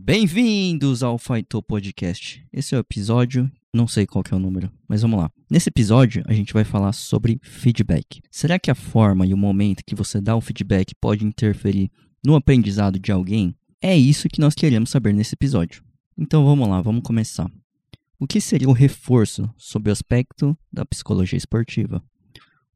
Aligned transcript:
Bem-vindos 0.00 1.02
ao 1.02 1.18
Faitou 1.18 1.60
Podcast. 1.60 2.46
Esse 2.52 2.72
é 2.72 2.78
o 2.78 2.80
episódio, 2.80 3.50
não 3.74 3.88
sei 3.88 4.06
qual 4.06 4.22
é 4.30 4.34
o 4.34 4.38
número, 4.38 4.70
mas 4.86 5.02
vamos 5.02 5.18
lá. 5.18 5.28
Nesse 5.50 5.70
episódio, 5.70 6.22
a 6.28 6.32
gente 6.32 6.52
vai 6.52 6.62
falar 6.62 6.92
sobre 6.92 7.40
feedback. 7.42 8.22
Será 8.30 8.60
que 8.60 8.70
a 8.70 8.76
forma 8.76 9.26
e 9.26 9.34
o 9.34 9.36
momento 9.36 9.82
que 9.84 9.96
você 9.96 10.20
dá 10.20 10.36
o 10.36 10.40
feedback 10.40 10.94
pode 10.94 11.24
interferir 11.24 11.90
no 12.24 12.36
aprendizado 12.36 12.96
de 12.96 13.10
alguém? 13.10 13.56
É 13.82 13.98
isso 13.98 14.28
que 14.28 14.40
nós 14.40 14.54
queremos 14.54 14.88
saber 14.88 15.12
nesse 15.12 15.34
episódio. 15.34 15.82
Então 16.16 16.44
vamos 16.44 16.68
lá, 16.68 16.80
vamos 16.80 17.02
começar. 17.02 17.50
O 18.20 18.26
que 18.26 18.40
seria 18.40 18.68
o 18.68 18.72
reforço 18.72 19.52
sob 19.56 19.90
o 19.90 19.92
aspecto 19.92 20.56
da 20.72 20.86
psicologia 20.86 21.36
esportiva? 21.36 22.00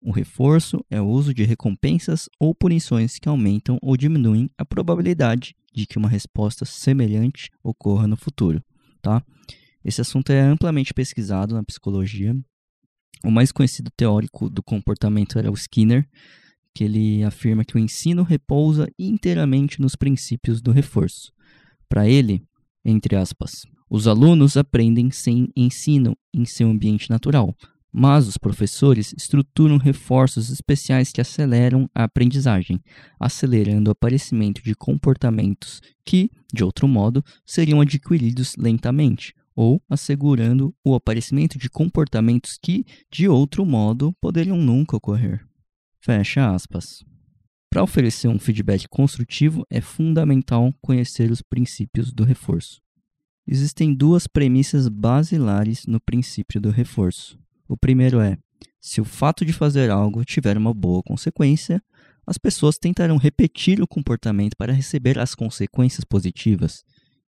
O 0.03 0.11
reforço 0.11 0.85
é 0.91 1.01
o 1.01 1.07
uso 1.07 1.33
de 1.33 1.45
recompensas 1.45 2.29
ou 2.41 2.53
punições 2.53 3.21
que 3.21 3.29
aumentam 3.29 3.79
ou 3.81 3.97
diminuem 3.97 4.51
a 4.59 4.65
probabilidade 4.65 5.55
de 5.73 5.87
que 5.87 5.99
uma 5.99 6.09
resposta 6.09 6.65
semelhante 6.65 7.51
ocorra 7.63 8.07
no 8.07 8.17
futuro, 8.17 8.63
tá? 9.01 9.23
Esse 9.85 10.01
assunto 10.01 10.31
é 10.31 10.41
amplamente 10.41 10.95
pesquisado 10.95 11.55
na 11.55 11.65
psicologia. 11.65 12.37
O 13.25 13.31
mais 13.31 13.51
conhecido 13.51 13.91
teórico 13.97 14.49
do 14.49 14.63
comportamento 14.63 15.39
era 15.39 15.51
o 15.51 15.55
Skinner, 15.55 16.09
que 16.75 16.85
ele 16.85 17.23
afirma 17.25 17.65
que 17.65 17.77
o 17.77 17.79
ensino 17.79 18.23
repousa 18.23 18.89
inteiramente 18.99 19.81
nos 19.81 19.97
princípios 19.97 20.61
do 20.61 20.73
reforço. 20.73 21.33
Para 21.89 22.09
ele, 22.09 22.43
entre 22.85 23.17
aspas, 23.17 23.67
os 23.91 24.07
alunos 24.07 24.57
aprendem 24.57 25.11
sem 25.11 25.49
ensino 25.55 26.17
em 26.33 26.45
seu 26.45 26.69
ambiente 26.69 27.11
natural, 27.11 27.55
mas 27.93 28.27
os 28.27 28.39
professores 28.39 29.13
estruturam 29.17 29.77
reforços 29.77 30.49
especiais 30.49 31.13
que 31.13 31.21
aceleram 31.21 31.91
a 31.95 32.05
aprendizagem, 32.05 32.81
acelerando 33.21 33.91
o 33.91 33.93
aparecimento 33.93 34.63
de 34.63 34.75
comportamentos 34.75 35.83
que, 36.05 36.31
de 36.53 36.65
outro 36.65 36.89
modo, 36.89 37.23
seriam 37.45 37.81
adquiridos 37.81 38.57
lentamente, 38.57 39.35
ou 39.55 39.83
assegurando 39.91 40.75
o 40.83 40.95
aparecimento 40.95 41.59
de 41.59 41.69
comportamentos 41.69 42.59
que, 42.61 42.87
de 43.11 43.29
outro 43.29 43.67
modo, 43.67 44.15
poderiam 44.21 44.57
nunca 44.57 44.97
ocorrer. 44.97 45.47
Fecha 46.01 46.51
aspas. 46.55 47.05
Para 47.71 47.83
oferecer 47.83 48.29
um 48.29 48.39
feedback 48.39 48.87
construtivo, 48.89 49.67
é 49.71 49.81
fundamental 49.81 50.75
conhecer 50.81 51.31
os 51.31 51.43
princípios 51.43 52.13
do 52.13 52.25
reforço. 52.25 52.81
Existem 53.47 53.95
duas 53.95 54.27
premissas 54.27 54.89
basilares 54.89 55.87
no 55.87 56.01
princípio 56.01 56.61
do 56.61 56.71
reforço. 56.71 57.42
O 57.73 57.77
primeiro 57.79 58.21
é: 58.21 58.37
se 58.79 59.01
o 59.01 59.05
fato 59.05 59.47
de 59.47 59.53
fazer 59.55 59.91
algo 59.91 60.27
tiver 60.27 60.59
uma 60.59 60.75
boa 60.75 61.03
consequência, 61.03 61.83
as 62.27 62.37
pessoas 62.37 62.77
tentarão 62.77 63.17
repetir 63.17 63.81
o 63.81 63.87
comportamento 63.87 64.55
para 64.59 64.75
receber 64.75 65.19
as 65.19 65.35
consequências 65.35 66.05
positivas. 66.05 66.85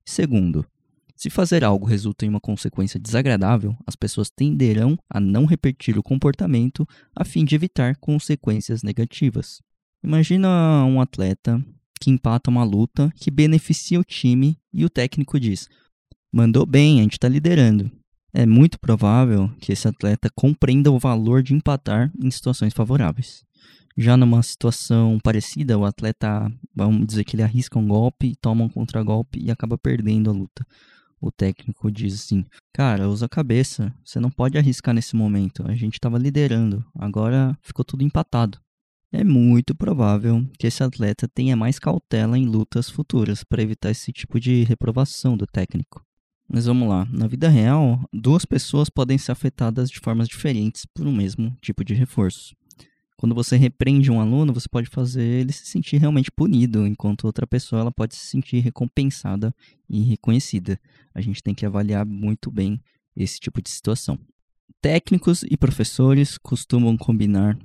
Segundo, 0.04 0.66
se 1.14 1.30
fazer 1.30 1.62
algo 1.62 1.86
resulta 1.86 2.26
em 2.26 2.28
uma 2.28 2.40
consequência 2.40 2.98
desagradável, 2.98 3.76
as 3.86 3.94
pessoas 3.94 4.30
tenderão 4.30 4.98
a 5.08 5.20
não 5.20 5.44
repetir 5.44 5.96
o 5.96 6.02
comportamento 6.02 6.84
a 7.14 7.24
fim 7.24 7.44
de 7.44 7.54
evitar 7.54 7.94
consequências 7.98 8.82
negativas. 8.82 9.62
Imagina 10.02 10.84
um 10.84 11.00
atleta 11.00 11.64
que 12.00 12.10
empata 12.10 12.50
uma 12.50 12.64
luta 12.64 13.12
que 13.14 13.30
beneficia 13.30 14.00
o 14.00 14.04
time 14.04 14.58
e 14.72 14.84
o 14.84 14.90
técnico 14.90 15.38
diz: 15.38 15.68
Mandou 16.32 16.66
bem, 16.66 16.98
a 16.98 17.04
gente 17.04 17.12
está 17.12 17.28
liderando 17.28 18.01
é 18.34 18.46
muito 18.46 18.78
provável 18.78 19.50
que 19.60 19.72
esse 19.72 19.86
atleta 19.86 20.30
compreenda 20.34 20.90
o 20.90 20.98
valor 20.98 21.42
de 21.42 21.54
empatar 21.54 22.10
em 22.18 22.30
situações 22.30 22.72
favoráveis. 22.72 23.44
Já 23.96 24.16
numa 24.16 24.42
situação 24.42 25.18
parecida, 25.22 25.78
o 25.78 25.84
atleta, 25.84 26.50
vamos 26.74 27.06
dizer 27.06 27.24
que 27.24 27.36
ele 27.36 27.42
arrisca 27.42 27.78
um 27.78 27.86
golpe, 27.86 28.34
toma 28.40 28.64
um 28.64 28.68
contragolpe 28.68 29.38
e 29.38 29.50
acaba 29.50 29.76
perdendo 29.76 30.30
a 30.30 30.32
luta. 30.32 30.66
O 31.20 31.30
técnico 31.30 31.90
diz 31.90 32.14
assim: 32.14 32.44
Cara, 32.72 33.08
usa 33.08 33.26
a 33.26 33.28
cabeça, 33.28 33.94
você 34.02 34.18
não 34.18 34.30
pode 34.30 34.56
arriscar 34.56 34.94
nesse 34.94 35.14
momento. 35.14 35.62
A 35.68 35.74
gente 35.74 35.94
estava 35.94 36.18
liderando, 36.18 36.84
agora 36.98 37.56
ficou 37.60 37.84
tudo 37.84 38.02
empatado. 38.02 38.58
É 39.12 39.22
muito 39.22 39.74
provável 39.74 40.42
que 40.58 40.66
esse 40.66 40.82
atleta 40.82 41.28
tenha 41.28 41.54
mais 41.54 41.78
cautela 41.78 42.38
em 42.38 42.46
lutas 42.46 42.88
futuras 42.88 43.44
para 43.44 43.62
evitar 43.62 43.90
esse 43.90 44.10
tipo 44.10 44.40
de 44.40 44.64
reprovação 44.64 45.36
do 45.36 45.46
técnico. 45.46 46.02
Mas 46.54 46.66
vamos 46.66 46.86
lá. 46.86 47.08
Na 47.10 47.26
vida 47.26 47.48
real, 47.48 48.06
duas 48.12 48.44
pessoas 48.44 48.90
podem 48.90 49.16
ser 49.16 49.32
afetadas 49.32 49.90
de 49.90 49.98
formas 49.98 50.28
diferentes 50.28 50.84
por 50.84 51.06
um 51.06 51.12
mesmo 51.12 51.56
tipo 51.62 51.82
de 51.82 51.94
reforço. 51.94 52.54
Quando 53.16 53.34
você 53.34 53.56
repreende 53.56 54.10
um 54.10 54.20
aluno, 54.20 54.52
você 54.52 54.68
pode 54.68 54.90
fazer 54.90 55.24
ele 55.24 55.50
se 55.50 55.64
sentir 55.64 55.96
realmente 55.96 56.30
punido, 56.30 56.86
enquanto 56.86 57.24
outra 57.24 57.46
pessoa 57.46 57.80
ela 57.80 57.90
pode 57.90 58.14
se 58.14 58.26
sentir 58.26 58.58
recompensada 58.58 59.54
e 59.88 60.02
reconhecida. 60.02 60.78
A 61.14 61.22
gente 61.22 61.42
tem 61.42 61.54
que 61.54 61.64
avaliar 61.64 62.04
muito 62.04 62.50
bem 62.50 62.82
esse 63.16 63.40
tipo 63.40 63.62
de 63.62 63.70
situação. 63.70 64.18
Técnicos 64.82 65.44
e 65.50 65.56
professores 65.56 66.36
costumam 66.36 66.98
combinar 66.98 67.58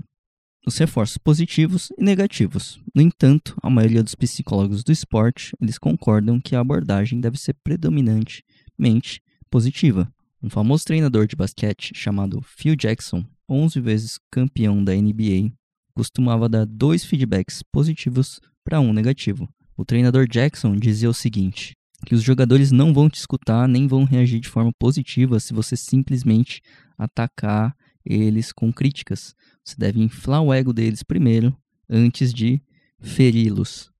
os 0.66 0.78
reforços 0.78 1.18
positivos 1.18 1.92
e 1.97 2.03
negativos. 2.03 2.80
No 2.96 3.02
entanto, 3.02 3.53
a 3.62 3.70
maioria 3.70 4.02
dos 4.02 4.16
psicólogos 4.16 4.81
do 4.81 4.94
esporte, 4.94 5.53
eles 5.59 5.78
concordam 5.78 6.40
que 6.40 6.56
a 6.56 6.62
abordagem 6.62 7.20
deve 7.20 7.38
ser 7.38 7.53
predominante 7.64 8.46
mente 8.78 9.22
positiva. 9.50 10.12
Um 10.42 10.50
famoso 10.50 10.86
treinador 10.86 11.28
de 11.28 11.36
basquete 11.36 11.92
chamado 11.96 12.42
Phil 12.42 12.76
Jackson, 12.76 13.26
11 13.50 13.80
vezes 13.82 14.20
campeão 14.30 14.84
da 14.84 14.94
NBA, 14.94 15.52
costumava 15.94 16.48
dar 16.48 16.66
dois 16.66 17.04
feedbacks 17.04 17.64
positivos 17.72 18.40
para 18.64 18.80
um 18.80 18.94
negativo. 18.94 19.50
O 19.76 19.84
treinador 19.84 20.28
Jackson 20.28 20.76
dizia 20.76 21.10
o 21.10 21.14
seguinte: 21.14 21.74
que 22.06 22.14
os 22.14 22.22
jogadores 22.22 22.72
não 22.72 22.94
vão 22.94 23.10
te 23.10 23.16
escutar 23.16 23.68
nem 23.68 23.88
vão 23.88 24.04
reagir 24.04 24.40
de 24.40 24.48
forma 24.48 24.72
positiva 24.78 25.40
se 25.40 25.54
você 25.54 25.76
simplesmente 25.76 26.62
atacar 26.98 27.76
eles 28.06 28.52
com 28.52 28.72
críticas. 28.72 29.36
Você 29.64 29.76
deve 29.78 30.00
inflar 30.00 30.42
o 30.42 30.54
ego 30.54 30.72
deles 30.72 31.04
primeiro, 31.04 31.56
antes 31.90 32.34
de 32.34 32.62
feri-los. 33.00 33.92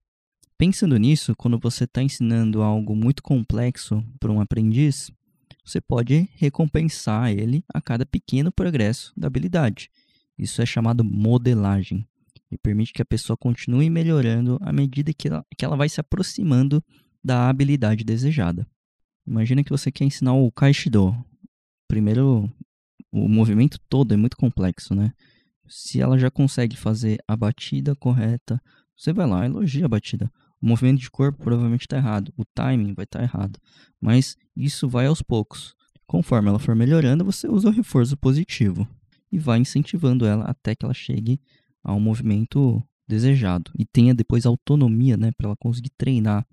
Pensando 0.58 0.98
nisso, 0.98 1.36
quando 1.36 1.60
você 1.60 1.84
está 1.84 2.02
ensinando 2.02 2.64
algo 2.64 2.96
muito 2.96 3.22
complexo 3.22 4.04
para 4.20 4.32
um 4.32 4.42
aprendiz, 4.42 5.12
você 5.64 5.80
pode 5.80 6.28
recompensar 6.34 7.30
ele 7.30 7.64
a 7.72 7.80
cada 7.80 8.08
pequeno 8.08 8.52
progresso 8.52 9.14
da 9.16 9.28
habilidade. 9.28 9.92
Isso 10.36 10.60
é 10.60 10.66
chamado 10.66 11.04
modelagem 11.04 12.08
e 12.50 12.58
permite 12.58 12.92
que 12.92 13.04
a 13.04 13.06
pessoa 13.06 13.38
continue 13.38 13.88
melhorando 13.88 14.58
à 14.62 14.74
medida 14.74 15.14
que 15.14 15.28
ela, 15.28 15.46
que 15.56 15.64
ela 15.64 15.76
vai 15.76 15.90
se 15.90 16.00
aproximando 16.00 16.84
da 17.24 17.50
habilidade 17.50 18.04
desejada. 18.04 18.66
Imagina 19.28 19.64
que 19.64 19.70
você 19.70 19.92
quer 19.92 20.06
ensinar 20.06 20.34
o 20.34 20.52
Kaishido. 20.52 21.14
Primeiro, 21.88 22.52
o 23.12 23.28
movimento 23.28 23.78
todo 23.88 24.12
é 24.12 24.18
muito 24.18 24.38
complexo, 24.38 24.96
né? 24.96 25.14
Se 25.68 26.02
ela 26.02 26.18
já 26.18 26.32
consegue 26.32 26.76
fazer 26.76 27.20
a 27.28 27.36
batida 27.36 27.96
correta, 27.96 28.60
você 28.96 29.14
vai 29.14 29.28
lá, 29.28 29.46
elogia 29.46 29.86
a 29.86 29.90
batida. 29.90 30.32
O 30.62 30.68
movimento 30.68 31.00
de 31.00 31.10
corpo 31.10 31.44
provavelmente 31.44 31.82
está 31.82 31.98
errado, 31.98 32.34
o 32.36 32.44
timing 32.44 32.94
vai 32.94 33.06
estar 33.06 33.20
tá 33.20 33.26
errado, 33.26 33.60
mas 34.02 34.36
isso 34.56 34.88
vai 34.88 35.06
aos 35.06 35.22
poucos. 35.22 35.76
Conforme 36.06 36.50
ela 36.50 36.60
for 36.60 36.76
melhorando, 36.76 37.24
você 37.24 37.48
usa 37.48 37.68
o 37.70 37.72
reforço 37.72 38.18
positivo 38.18 38.88
e 39.32 39.38
vai 39.38 39.60
incentivando 39.60 40.26
ela 40.26 40.46
até 40.46 40.74
que 40.74 40.86
ela 40.86 40.94
chegue 40.94 41.40
ao 41.84 42.00
movimento 42.00 42.82
desejado 43.08 43.72
e 43.78 43.86
tenha 43.86 44.16
depois 44.16 44.46
autonomia 44.46 45.16
né, 45.16 45.32
para 45.38 45.48
ela 45.48 45.56
conseguir 45.58 45.92
treinar 45.98 46.46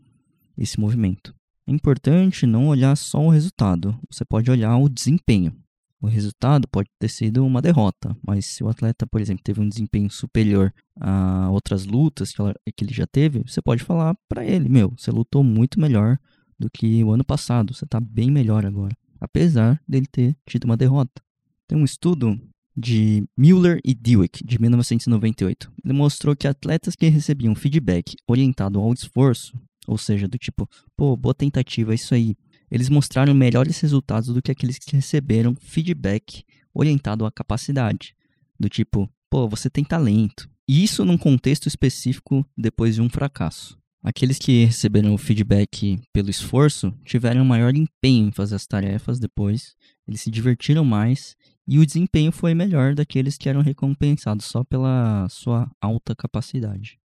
esse 0.57 0.79
movimento. 0.79 1.35
É 1.67 1.73
importante 1.73 2.47
não 2.47 2.69
olhar 2.69 2.95
só 2.97 3.21
o 3.21 3.31
resultado, 3.31 3.99
você 4.11 4.25
pode 4.25 4.51
olhar 4.51 4.77
o 4.77 4.89
desempenho 4.89 5.57
o 6.05 6.09
resultado 6.09 6.69
pode 6.69 6.91
ter 6.99 7.09
sido 7.09 7.45
uma 7.45 7.63
derrota, 7.63 8.15
mas 8.27 8.45
se 8.45 8.63
o 8.63 8.69
atleta, 8.69 9.07
por 9.07 9.21
exemplo, 9.21 9.43
teve 9.43 9.61
um 9.61 9.69
desempenho 9.69 10.11
superior 10.11 10.73
a 11.01 11.49
outras 11.51 11.87
lutas 11.87 12.33
que, 12.77 12.85
ele 12.85 12.93
já 12.93 13.07
teve, 13.07 13.43
você 13.47 13.63
pode 13.63 13.83
falar 13.83 14.15
para 14.29 14.45
ele: 14.45 14.69
Meu, 14.69 14.93
você 14.97 15.11
lutou 15.11 15.43
muito 15.43 15.81
melhor 15.81 16.19
do 16.59 16.69
que 16.71 17.03
o 17.03 17.11
ano 17.11 17.25
passado, 17.25 17.73
você 17.73 17.85
está 17.85 17.99
bem 17.99 18.31
melhor 18.31 18.67
agora, 18.67 18.95
apesar 19.19 19.81
dele 19.89 20.07
ter 20.07 20.37
tido 20.47 20.65
uma 20.65 20.77
derrota. 20.77 21.23
Tem 21.67 21.79
um 21.79 21.85
estudo 21.85 22.39
de 22.77 23.25
Mueller 23.37 23.81
e 23.83 23.95
Dewick, 23.95 24.45
de 24.45 24.61
1998. 24.61 25.73
Ele 25.83 25.95
mostrou 25.95 26.37
que 26.37 26.47
atletas 26.47 26.95
que 26.95 27.09
recebiam 27.09 27.55
feedback 27.55 28.15
orientado 28.29 28.79
ao 28.79 28.93
esforço, 28.93 29.59
ou 29.87 29.97
seja, 29.97 30.29
do 30.29 30.37
tipo, 30.37 30.69
pô, 30.97 31.17
boa 31.17 31.35
tentativa, 31.35 31.93
é 31.93 31.95
isso 31.95 32.15
aí, 32.15 32.37
eles 32.75 32.89
mostraram 32.89 33.33
melhores 33.33 33.79
resultados 33.79 34.35
do 34.35 34.43
que 34.43 34.51
aqueles 34.51 34.81
que 34.81 34.97
receberam 34.97 35.55
feedback 35.55 36.43
orientado 36.75 37.25
à 37.25 37.31
capacidade, 37.31 38.17
do 38.59 38.69
tipo, 38.69 39.09
pô, 39.31 39.49
você 39.49 39.71
tem 39.71 39.85
talento. 39.85 40.51
E 40.67 40.83
isso 40.83 41.05
num 41.05 41.17
contexto 41.17 41.69
específico 41.69 42.45
depois 42.59 42.97
de 42.97 43.01
um 43.01 43.09
fracasso. 43.09 43.79
Aqueles 44.03 44.41
que 44.41 44.65
receberam 44.65 45.15
o 45.15 45.19
feedback 45.19 46.01
pelo 46.13 46.29
esforço 46.29 46.93
tiveram 47.05 47.45
maior 47.45 47.77
empenho 47.77 48.27
em 48.27 48.33
fazer 48.33 48.57
as 48.57 48.67
tarefas 48.67 49.21
depois, 49.21 49.77
eles 50.09 50.23
se 50.23 50.31
divertiram 50.31 50.85
mais 50.85 51.37
e 51.69 51.79
o 51.79 51.87
desempenho 51.87 52.33
foi 52.33 52.55
melhor 52.55 52.93
daqueles 52.93 53.39
que 53.39 53.49
eram 53.49 53.61
recompensados 53.61 54.47
só 54.47 54.65
pela 54.65 55.29
sua 55.29 55.71
alta 55.81 56.13
capacidade. 56.17 56.99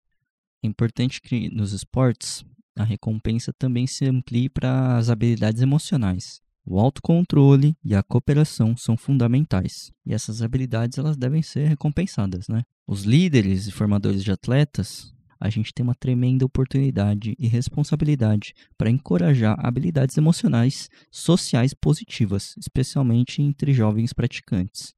É 0.64 0.68
importante 0.68 1.22
que 1.22 1.54
nos 1.54 1.74
esportes 1.74 2.46
a 2.78 2.84
recompensa 2.84 3.52
também 3.52 3.88
se 3.88 4.06
amplie 4.06 4.50
para 4.50 4.98
as 4.98 5.10
habilidades 5.10 5.62
emocionais. 5.62 6.40
O 6.66 6.80
autocontrole 6.80 7.76
e 7.84 7.96
a 7.96 8.04
cooperação 8.04 8.76
são 8.76 8.98
fundamentais, 8.98 9.92
e 10.06 10.14
essas 10.14 10.42
habilidades 10.42 10.98
elas 10.98 11.16
devem 11.16 11.42
ser 11.42 11.68
recompensadas, 11.68 12.48
né? 12.48 12.64
Os 12.86 13.04
líderes 13.04 13.68
e 13.68 13.72
formadores 13.72 14.24
de 14.24 14.32
atletas, 14.32 15.14
a 15.40 15.50
gente 15.50 15.74
tem 15.74 15.84
uma 15.84 15.96
tremenda 15.96 16.46
oportunidade 16.46 17.36
e 17.38 17.48
responsabilidade 17.48 18.54
para 18.78 18.90
encorajar 18.90 19.58
habilidades 19.66 20.18
emocionais 20.18 20.90
sociais 21.12 21.74
positivas, 21.74 22.56
especialmente 22.58 23.42
entre 23.42 23.74
jovens 23.74 24.14
praticantes. 24.14 24.94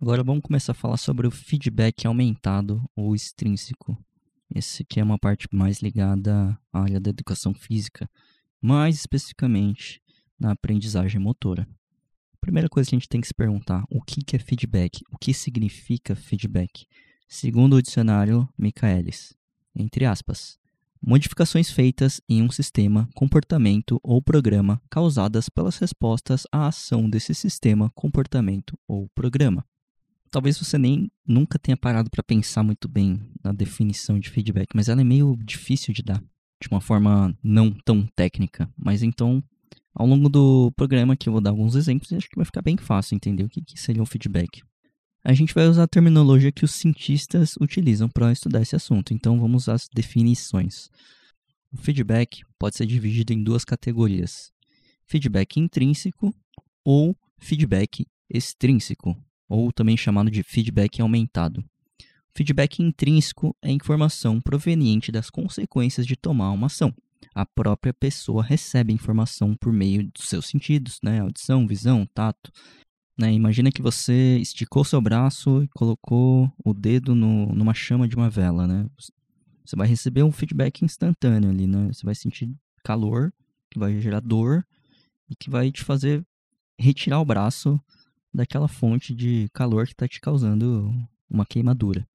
Agora 0.00 0.22
vamos 0.24 0.42
começar 0.42 0.72
a 0.72 0.74
falar 0.74 0.96
sobre 0.96 1.26
o 1.26 1.30
feedback 1.30 2.06
aumentado 2.06 2.82
ou 2.96 3.14
extrínseco. 3.14 3.96
Esse 4.54 4.82
aqui 4.82 5.00
é 5.00 5.04
uma 5.04 5.18
parte 5.18 5.48
mais 5.50 5.80
ligada 5.80 6.58
à 6.70 6.82
área 6.82 7.00
da 7.00 7.08
educação 7.08 7.54
física, 7.54 8.08
mais 8.60 8.96
especificamente 8.96 10.02
na 10.38 10.52
aprendizagem 10.52 11.18
motora. 11.18 11.66
Primeira 12.38 12.68
coisa 12.68 12.90
que 12.90 12.94
a 12.94 12.98
gente 12.98 13.08
tem 13.08 13.20
que 13.20 13.26
se 13.26 13.34
perguntar, 13.34 13.82
o 13.88 14.02
que 14.02 14.36
é 14.36 14.38
feedback? 14.38 15.00
O 15.10 15.16
que 15.16 15.32
significa 15.32 16.14
feedback? 16.14 16.86
Segundo 17.26 17.76
o 17.76 17.82
dicionário 17.82 18.46
Michaelis, 18.58 19.32
entre 19.74 20.04
aspas, 20.04 20.58
modificações 21.00 21.70
feitas 21.70 22.20
em 22.28 22.42
um 22.42 22.50
sistema, 22.50 23.08
comportamento 23.14 23.98
ou 24.02 24.20
programa 24.20 24.82
causadas 24.90 25.48
pelas 25.48 25.78
respostas 25.78 26.46
à 26.52 26.66
ação 26.66 27.08
desse 27.08 27.34
sistema, 27.34 27.90
comportamento 27.94 28.78
ou 28.86 29.08
programa 29.14 29.64
talvez 30.32 30.58
você 30.58 30.78
nem 30.78 31.12
nunca 31.28 31.58
tenha 31.58 31.76
parado 31.76 32.10
para 32.10 32.22
pensar 32.22 32.62
muito 32.62 32.88
bem 32.88 33.20
na 33.44 33.52
definição 33.52 34.18
de 34.18 34.30
feedback, 34.30 34.74
mas 34.74 34.88
ela 34.88 35.02
é 35.02 35.04
meio 35.04 35.36
difícil 35.44 35.92
de 35.94 36.02
dar 36.02 36.20
de 36.60 36.68
uma 36.70 36.80
forma 36.80 37.36
não 37.42 37.70
tão 37.84 38.06
técnica. 38.16 38.68
Mas 38.76 39.02
então, 39.02 39.44
ao 39.94 40.06
longo 40.06 40.28
do 40.28 40.72
programa 40.72 41.16
que 41.16 41.28
eu 41.28 41.32
vou 41.32 41.42
dar 41.42 41.50
alguns 41.50 41.74
exemplos, 41.74 42.12
acho 42.12 42.28
que 42.28 42.36
vai 42.36 42.46
ficar 42.46 42.62
bem 42.62 42.76
fácil 42.76 43.14
entender 43.14 43.44
o 43.44 43.48
que, 43.48 43.60
que 43.60 43.78
seria 43.78 44.02
um 44.02 44.06
feedback. 44.06 44.62
A 45.24 45.34
gente 45.34 45.54
vai 45.54 45.68
usar 45.68 45.84
a 45.84 45.88
terminologia 45.88 46.50
que 46.50 46.64
os 46.64 46.72
cientistas 46.72 47.54
utilizam 47.60 48.08
para 48.08 48.32
estudar 48.32 48.62
esse 48.62 48.74
assunto, 48.74 49.12
então 49.12 49.38
vamos 49.38 49.68
às 49.68 49.86
definições. 49.94 50.88
O 51.70 51.76
feedback 51.76 52.42
pode 52.58 52.76
ser 52.76 52.86
dividido 52.86 53.32
em 53.32 53.42
duas 53.42 53.64
categorias: 53.64 54.50
feedback 55.06 55.60
intrínseco 55.60 56.34
ou 56.84 57.14
feedback 57.38 58.06
extrínseco 58.30 59.16
ou 59.52 59.70
também 59.70 59.96
chamado 59.98 60.30
de 60.30 60.42
feedback 60.42 61.02
aumentado. 61.02 61.62
Feedback 62.34 62.82
intrínseco 62.82 63.54
é 63.60 63.70
informação 63.70 64.40
proveniente 64.40 65.12
das 65.12 65.28
consequências 65.28 66.06
de 66.06 66.16
tomar 66.16 66.50
uma 66.52 66.68
ação. 66.68 66.94
A 67.34 67.44
própria 67.44 67.92
pessoa 67.92 68.42
recebe 68.42 68.94
informação 68.94 69.54
por 69.54 69.70
meio 69.70 70.10
dos 70.10 70.28
seus 70.28 70.46
sentidos, 70.46 70.98
né? 71.02 71.20
audição, 71.20 71.66
visão, 71.66 72.06
tato. 72.14 72.50
Né? 73.18 73.32
Imagina 73.34 73.70
que 73.70 73.82
você 73.82 74.38
esticou 74.38 74.84
seu 74.84 75.02
braço 75.02 75.62
e 75.62 75.68
colocou 75.68 76.50
o 76.64 76.72
dedo 76.72 77.14
no, 77.14 77.54
numa 77.54 77.74
chama 77.74 78.08
de 78.08 78.16
uma 78.16 78.30
vela. 78.30 78.66
Né? 78.66 78.86
Você 79.64 79.76
vai 79.76 79.86
receber 79.86 80.22
um 80.22 80.32
feedback 80.32 80.82
instantâneo 80.82 81.50
ali. 81.50 81.66
Né? 81.66 81.88
Você 81.92 82.06
vai 82.06 82.14
sentir 82.14 82.50
calor, 82.82 83.30
que 83.70 83.78
vai 83.78 84.00
gerar 84.00 84.20
dor 84.20 84.66
e 85.28 85.36
que 85.36 85.50
vai 85.50 85.70
te 85.70 85.84
fazer 85.84 86.24
retirar 86.78 87.20
o 87.20 87.24
braço 87.24 87.78
daquela 88.32 88.68
fonte 88.68 89.14
de 89.14 89.48
calor 89.52 89.86
que 89.86 89.92
está 89.92 90.08
te 90.08 90.20
causando 90.20 90.94
uma 91.28 91.46
queimadura. 91.46 92.06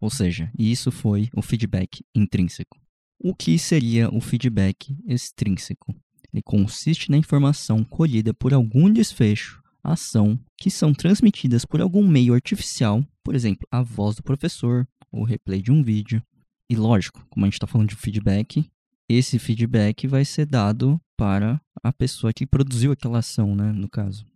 Ou 0.00 0.10
seja, 0.10 0.50
isso 0.58 0.90
foi 0.90 1.28
o 1.34 1.42
feedback 1.42 2.04
intrínseco. 2.14 2.78
O 3.18 3.34
que 3.34 3.58
seria 3.58 4.12
o 4.12 4.20
feedback 4.20 4.96
extrínseco? 5.06 5.94
Ele 6.32 6.42
consiste 6.42 7.10
na 7.10 7.16
informação 7.16 7.84
colhida 7.84 8.34
por 8.34 8.52
algum 8.52 8.90
desfecho, 8.90 9.62
ação, 9.84 10.38
que 10.56 10.70
são 10.70 10.92
transmitidas 10.92 11.64
por 11.64 11.80
algum 11.80 12.06
meio 12.06 12.34
artificial, 12.34 13.04
por 13.22 13.34
exemplo, 13.34 13.66
a 13.70 13.82
voz 13.82 14.16
do 14.16 14.22
professor, 14.22 14.88
o 15.10 15.24
replay 15.24 15.60
de 15.60 15.70
um 15.70 15.82
vídeo. 15.82 16.22
E 16.68 16.74
lógico, 16.74 17.24
como 17.28 17.44
a 17.44 17.46
gente 17.46 17.54
está 17.54 17.66
falando 17.66 17.90
de 17.90 17.96
feedback, 17.96 18.68
esse 19.08 19.38
feedback 19.38 20.06
vai 20.06 20.24
ser 20.24 20.46
dado 20.46 21.00
para 21.16 21.60
a 21.82 21.92
pessoa 21.92 22.32
que 22.32 22.46
produziu 22.46 22.92
aquela 22.92 23.18
ação, 23.18 23.54
né, 23.54 23.70
no 23.72 23.88
caso. 23.88 24.26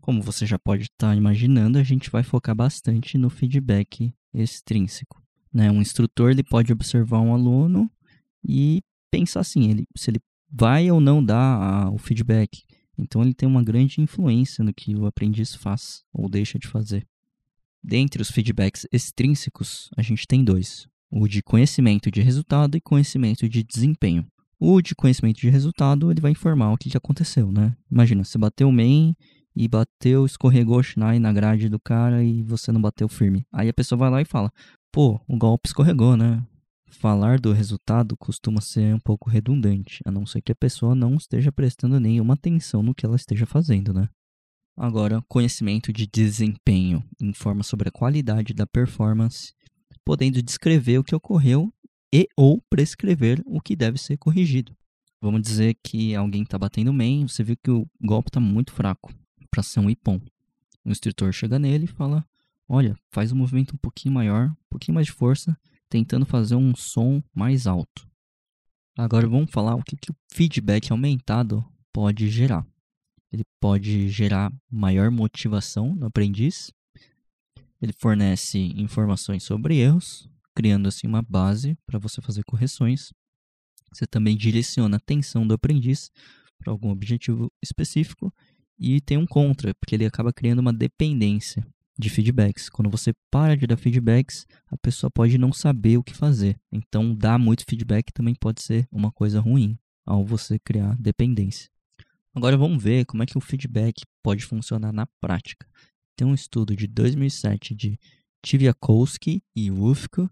Como 0.00 0.22
você 0.22 0.46
já 0.46 0.58
pode 0.58 0.84
estar 0.84 1.08
tá 1.08 1.16
imaginando, 1.16 1.78
a 1.78 1.82
gente 1.82 2.10
vai 2.10 2.22
focar 2.22 2.54
bastante 2.54 3.18
no 3.18 3.30
feedback 3.30 4.12
extrínseco. 4.32 5.22
Né? 5.52 5.70
Um 5.70 5.80
instrutor 5.80 6.30
ele 6.30 6.42
pode 6.42 6.72
observar 6.72 7.20
um 7.20 7.34
aluno 7.34 7.90
e 8.44 8.82
pensar 9.10 9.40
assim, 9.40 9.70
ele, 9.70 9.84
se 9.96 10.10
ele 10.10 10.20
vai 10.50 10.90
ou 10.90 11.00
não 11.00 11.22
dar 11.22 11.36
a, 11.36 11.90
o 11.90 11.98
feedback. 11.98 12.64
Então 12.96 13.22
ele 13.22 13.34
tem 13.34 13.48
uma 13.48 13.62
grande 13.62 14.00
influência 14.00 14.64
no 14.64 14.72
que 14.72 14.94
o 14.94 15.06
aprendiz 15.06 15.54
faz 15.54 16.02
ou 16.12 16.28
deixa 16.28 16.58
de 16.58 16.68
fazer. 16.68 17.06
Dentre 17.82 18.20
os 18.20 18.30
feedbacks 18.30 18.86
extrínsecos, 18.92 19.88
a 19.96 20.02
gente 20.02 20.26
tem 20.26 20.44
dois: 20.44 20.86
o 21.10 21.26
de 21.26 21.42
conhecimento 21.42 22.10
de 22.10 22.20
resultado 22.20 22.76
e 22.76 22.80
conhecimento 22.80 23.48
de 23.48 23.62
desempenho. 23.62 24.26
O 24.58 24.82
de 24.82 24.94
conhecimento 24.94 25.40
de 25.40 25.48
resultado, 25.48 26.10
ele 26.10 26.20
vai 26.20 26.32
informar 26.32 26.72
o 26.72 26.76
que 26.76 26.94
aconteceu, 26.94 27.50
né? 27.50 27.74
Imagina, 27.90 28.22
você 28.22 28.36
bateu 28.36 28.68
o 28.68 28.72
main 28.72 29.16
e 29.54 29.66
bateu, 29.68 30.24
escorregou 30.24 30.78
o 30.78 30.82
Shinai 30.82 31.18
na 31.18 31.32
grade 31.32 31.68
do 31.68 31.78
cara 31.78 32.22
e 32.22 32.42
você 32.42 32.70
não 32.72 32.80
bateu 32.80 33.08
firme. 33.08 33.44
Aí 33.52 33.68
a 33.68 33.74
pessoa 33.74 33.98
vai 33.98 34.10
lá 34.10 34.22
e 34.22 34.24
fala: 34.24 34.50
pô, 34.92 35.20
o 35.26 35.36
golpe 35.36 35.68
escorregou, 35.68 36.16
né? 36.16 36.44
Falar 36.88 37.38
do 37.38 37.52
resultado 37.52 38.16
costuma 38.16 38.60
ser 38.60 38.94
um 38.94 38.98
pouco 38.98 39.30
redundante, 39.30 40.00
a 40.04 40.10
não 40.10 40.26
ser 40.26 40.42
que 40.42 40.50
a 40.50 40.56
pessoa 40.56 40.94
não 40.94 41.14
esteja 41.14 41.52
prestando 41.52 42.00
nenhuma 42.00 42.34
atenção 42.34 42.82
no 42.82 42.94
que 42.94 43.06
ela 43.06 43.16
esteja 43.16 43.46
fazendo, 43.46 43.92
né? 43.92 44.08
Agora, 44.76 45.22
conhecimento 45.28 45.92
de 45.92 46.06
desempenho 46.06 47.04
informa 47.20 47.62
sobre 47.62 47.88
a 47.88 47.92
qualidade 47.92 48.54
da 48.54 48.66
performance, 48.66 49.52
podendo 50.04 50.42
descrever 50.42 50.98
o 50.98 51.04
que 51.04 51.14
ocorreu 51.14 51.72
e 52.12 52.26
ou 52.36 52.60
prescrever 52.68 53.40
o 53.46 53.60
que 53.60 53.76
deve 53.76 53.98
ser 53.98 54.16
corrigido. 54.16 54.74
Vamos 55.22 55.42
dizer 55.42 55.76
que 55.84 56.14
alguém 56.14 56.42
está 56.42 56.58
batendo 56.58 56.92
main, 56.92 57.28
você 57.28 57.44
viu 57.44 57.56
que 57.62 57.70
o 57.70 57.86
golpe 58.00 58.30
está 58.30 58.40
muito 58.40 58.72
fraco 58.72 59.12
para 59.50 59.62
ser 59.62 59.80
um 59.80 59.90
ipom. 59.90 60.20
O 60.84 60.90
instrutor 60.90 61.32
chega 61.32 61.58
nele 61.58 61.84
e 61.84 61.88
fala: 61.88 62.24
Olha, 62.68 62.96
faz 63.10 63.32
um 63.32 63.36
movimento 63.36 63.74
um 63.74 63.78
pouquinho 63.78 64.14
maior, 64.14 64.50
um 64.50 64.68
pouquinho 64.70 64.94
mais 64.94 65.06
de 65.06 65.12
força, 65.12 65.58
tentando 65.88 66.24
fazer 66.24 66.54
um 66.54 66.74
som 66.74 67.22
mais 67.34 67.66
alto. 67.66 68.08
Agora 68.96 69.26
vamos 69.26 69.50
falar 69.50 69.74
o 69.74 69.82
que, 69.82 69.96
que 69.96 70.10
o 70.10 70.16
feedback 70.32 70.90
aumentado 70.90 71.64
pode 71.92 72.28
gerar. 72.28 72.66
Ele 73.32 73.44
pode 73.60 74.08
gerar 74.08 74.52
maior 74.70 75.10
motivação 75.10 75.94
no 75.94 76.06
aprendiz. 76.06 76.72
Ele 77.80 77.92
fornece 77.92 78.58
informações 78.76 79.42
sobre 79.42 79.78
erros, 79.78 80.28
criando 80.54 80.88
assim 80.88 81.06
uma 81.06 81.22
base 81.22 81.78
para 81.86 81.98
você 81.98 82.20
fazer 82.20 82.44
correções. 82.44 83.12
Você 83.92 84.06
também 84.06 84.36
direciona 84.36 84.96
a 84.96 84.98
atenção 84.98 85.46
do 85.46 85.54
aprendiz 85.54 86.10
para 86.58 86.70
algum 86.70 86.90
objetivo 86.90 87.50
específico 87.62 88.32
e 88.80 89.00
tem 89.00 89.18
um 89.18 89.26
contra, 89.26 89.74
porque 89.74 89.94
ele 89.94 90.06
acaba 90.06 90.32
criando 90.32 90.60
uma 90.60 90.72
dependência 90.72 91.66
de 91.98 92.08
feedbacks. 92.08 92.70
Quando 92.70 92.90
você 92.90 93.12
para 93.30 93.54
de 93.54 93.66
dar 93.66 93.76
feedbacks, 93.76 94.46
a 94.68 94.76
pessoa 94.78 95.10
pode 95.10 95.36
não 95.36 95.52
saber 95.52 95.98
o 95.98 96.02
que 96.02 96.14
fazer. 96.14 96.58
Então, 96.72 97.14
dar 97.14 97.38
muito 97.38 97.64
feedback 97.68 98.10
também 98.10 98.34
pode 98.34 98.62
ser 98.62 98.88
uma 98.90 99.12
coisa 99.12 99.38
ruim 99.38 99.78
ao 100.06 100.24
você 100.24 100.58
criar 100.58 100.96
dependência. 100.98 101.68
Agora 102.34 102.56
vamos 102.56 102.82
ver 102.82 103.04
como 103.04 103.22
é 103.22 103.26
que 103.26 103.36
o 103.36 103.40
feedback 103.40 104.02
pode 104.22 104.44
funcionar 104.46 104.92
na 104.92 105.06
prática. 105.20 105.66
Tem 106.16 106.26
um 106.26 106.34
estudo 106.34 106.74
de 106.74 106.86
2007 106.86 107.74
de 107.74 107.98
Tiviakowski 108.42 109.42
e 109.54 109.70
Ufko 109.70 110.30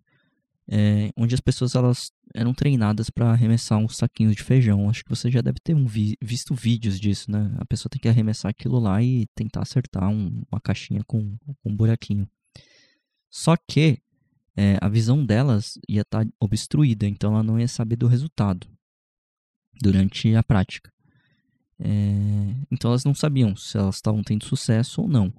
é, 0.70 1.10
onde 1.16 1.34
as 1.34 1.40
pessoas 1.40 1.74
elas 1.74 2.12
eram 2.34 2.52
treinadas 2.52 3.08
para 3.08 3.30
arremessar 3.30 3.78
uns 3.78 3.96
saquinhos 3.96 4.36
de 4.36 4.42
feijão. 4.42 4.88
Acho 4.88 5.02
que 5.02 5.10
você 5.10 5.30
já 5.30 5.40
deve 5.40 5.58
ter 5.60 5.74
um 5.74 5.86
vi 5.86 6.16
visto 6.20 6.54
vídeos 6.54 7.00
disso, 7.00 7.30
né? 7.30 7.54
A 7.58 7.64
pessoa 7.64 7.88
tem 7.90 8.00
que 8.00 8.08
arremessar 8.08 8.50
aquilo 8.50 8.78
lá 8.78 9.02
e 9.02 9.26
tentar 9.34 9.62
acertar 9.62 10.08
um, 10.10 10.42
uma 10.50 10.60
caixinha 10.60 11.02
com, 11.06 11.36
com, 11.38 11.70
um 11.70 11.74
buraquinho. 11.74 12.28
Só 13.30 13.56
que 13.56 13.98
é, 14.54 14.76
a 14.80 14.88
visão 14.88 15.24
delas 15.24 15.78
ia 15.88 16.02
estar 16.02 16.24
tá 16.24 16.30
obstruída, 16.38 17.06
então 17.06 17.32
ela 17.32 17.42
não 17.42 17.58
ia 17.58 17.68
saber 17.68 17.96
do 17.96 18.06
resultado 18.06 18.66
durante 19.80 20.34
a 20.34 20.42
prática. 20.42 20.92
É, 21.80 21.88
então 22.70 22.90
elas 22.90 23.04
não 23.04 23.14
sabiam 23.14 23.56
se 23.56 23.78
elas 23.78 23.96
estavam 23.96 24.22
tendo 24.22 24.44
sucesso 24.44 25.00
ou 25.00 25.08
não. 25.08 25.32